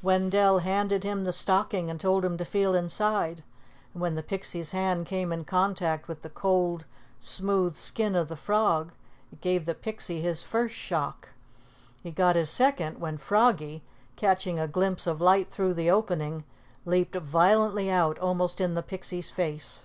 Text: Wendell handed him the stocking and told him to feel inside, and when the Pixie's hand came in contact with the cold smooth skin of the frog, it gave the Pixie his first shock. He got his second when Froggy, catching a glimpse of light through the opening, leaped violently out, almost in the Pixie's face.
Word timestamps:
Wendell 0.00 0.60
handed 0.60 1.04
him 1.04 1.24
the 1.24 1.30
stocking 1.34 1.90
and 1.90 2.00
told 2.00 2.24
him 2.24 2.38
to 2.38 2.44
feel 2.46 2.74
inside, 2.74 3.42
and 3.92 4.00
when 4.00 4.14
the 4.14 4.22
Pixie's 4.22 4.70
hand 4.70 5.04
came 5.04 5.30
in 5.30 5.44
contact 5.44 6.08
with 6.08 6.22
the 6.22 6.30
cold 6.30 6.86
smooth 7.20 7.76
skin 7.76 8.16
of 8.16 8.28
the 8.28 8.34
frog, 8.36 8.92
it 9.30 9.42
gave 9.42 9.66
the 9.66 9.74
Pixie 9.74 10.22
his 10.22 10.42
first 10.42 10.74
shock. 10.74 11.34
He 12.02 12.10
got 12.12 12.34
his 12.34 12.48
second 12.48 12.98
when 12.98 13.18
Froggy, 13.18 13.82
catching 14.16 14.58
a 14.58 14.66
glimpse 14.66 15.06
of 15.06 15.20
light 15.20 15.50
through 15.50 15.74
the 15.74 15.90
opening, 15.90 16.44
leaped 16.86 17.16
violently 17.16 17.90
out, 17.90 18.18
almost 18.20 18.62
in 18.62 18.72
the 18.72 18.82
Pixie's 18.82 19.30
face. 19.30 19.84